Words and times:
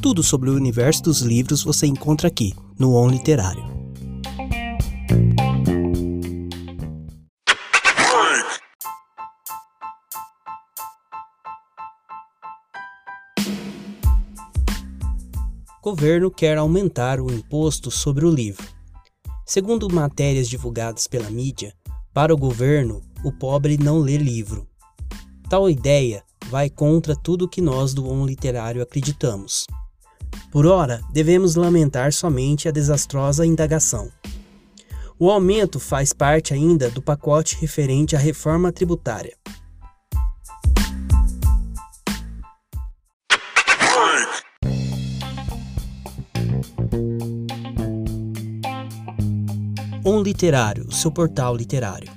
Tudo 0.00 0.22
sobre 0.22 0.48
o 0.48 0.54
universo 0.54 1.02
dos 1.02 1.22
livros 1.22 1.64
você 1.64 1.84
encontra 1.84 2.28
aqui, 2.28 2.54
no 2.78 2.94
On 2.94 3.08
Literário. 3.08 3.64
Governo 15.82 16.30
quer 16.30 16.58
aumentar 16.58 17.20
o 17.20 17.32
imposto 17.32 17.90
sobre 17.90 18.24
o 18.24 18.30
livro. 18.30 18.64
Segundo 19.44 19.92
matérias 19.92 20.48
divulgadas 20.48 21.08
pela 21.08 21.28
mídia, 21.28 21.74
para 22.14 22.32
o 22.32 22.36
governo, 22.36 23.02
o 23.24 23.32
pobre 23.32 23.76
não 23.76 23.98
lê 23.98 24.16
livro. 24.16 24.68
Tal 25.50 25.68
ideia 25.68 26.22
vai 26.48 26.70
contra 26.70 27.16
tudo 27.16 27.48
que 27.48 27.60
nós 27.60 27.94
do 27.94 28.08
On 28.08 28.24
Literário 28.24 28.80
acreditamos. 28.80 29.66
Por 30.50 30.66
ora, 30.66 31.02
devemos 31.12 31.56
lamentar 31.56 32.12
somente 32.12 32.68
a 32.68 32.70
desastrosa 32.70 33.44
indagação. 33.44 34.10
O 35.18 35.30
aumento 35.30 35.78
faz 35.78 36.12
parte 36.12 36.54
ainda 36.54 36.88
do 36.88 37.02
pacote 37.02 37.56
referente 37.60 38.16
à 38.16 38.18
reforma 38.18 38.72
tributária. 38.72 39.36
On 50.04 50.22
Literário, 50.22 50.90
seu 50.90 51.10
portal 51.10 51.54
literário. 51.54 52.10